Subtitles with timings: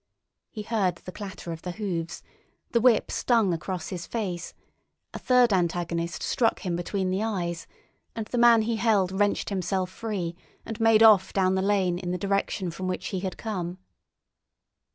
[0.49, 2.23] He heard the clatter of hoofs,
[2.71, 4.55] the whip stung across his face,
[5.13, 7.67] a third antagonist struck him between the eyes,
[8.15, 10.35] and the man he held wrenched himself free
[10.65, 13.77] and made off down the lane in the direction from which he had come.